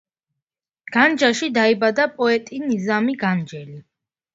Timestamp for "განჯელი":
3.27-3.83